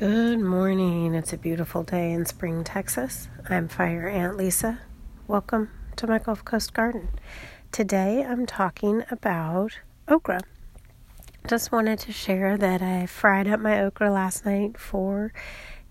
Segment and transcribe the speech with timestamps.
[0.00, 1.14] Good morning.
[1.14, 3.28] It's a beautiful day in Spring, Texas.
[3.50, 4.80] I'm Fire Ant Lisa.
[5.28, 7.10] Welcome to my Gulf Coast garden.
[7.70, 9.72] Today I'm talking about
[10.08, 10.40] okra.
[11.46, 15.34] Just wanted to share that I fried up my okra last night for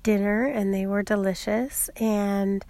[0.02, 2.66] dinner and they were delicious and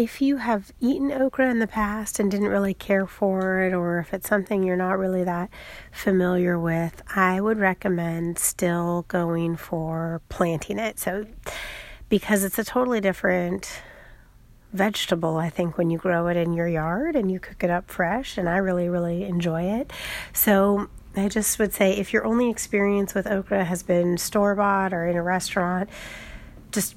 [0.00, 3.98] if you have eaten okra in the past and didn't really care for it, or
[3.98, 5.50] if it's something you're not really that
[5.92, 10.98] familiar with, I would recommend still going for planting it.
[10.98, 11.26] So,
[12.08, 13.82] because it's a totally different
[14.72, 17.90] vegetable, I think, when you grow it in your yard and you cook it up
[17.90, 19.92] fresh, and I really, really enjoy it.
[20.32, 24.94] So, I just would say if your only experience with okra has been store bought
[24.94, 25.90] or in a restaurant,
[26.72, 26.96] just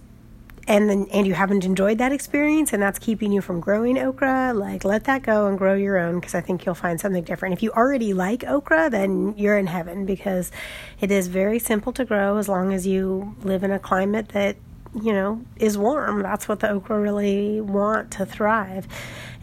[0.67, 4.53] and then and you haven't enjoyed that experience and that's keeping you from growing okra
[4.53, 7.53] like let that go and grow your own because i think you'll find something different.
[7.53, 10.51] If you already like okra then you're in heaven because
[11.01, 14.55] it is very simple to grow as long as you live in a climate that
[15.01, 16.21] you know is warm.
[16.21, 18.87] That's what the okra really want to thrive.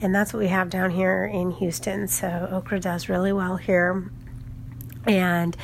[0.01, 2.09] And that's what we have down here in houston.
[2.09, 4.11] So okra does really well here.
[5.07, 5.57] And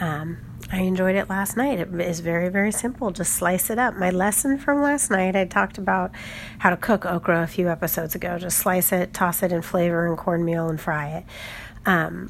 [0.00, 0.38] um,
[0.74, 1.78] I enjoyed it last night.
[1.78, 3.12] It is very, very simple.
[3.12, 3.94] Just slice it up.
[3.94, 6.10] My lesson from last night, I talked about
[6.58, 8.38] how to cook okra a few episodes ago.
[8.38, 11.24] Just slice it, toss it in flavor and cornmeal, and fry it.
[11.86, 12.28] Um,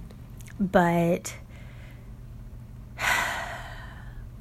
[0.61, 1.35] but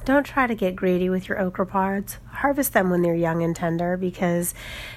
[0.06, 2.18] don't try to get greedy with your okra pods.
[2.28, 4.54] Harvest them when they're young and tender because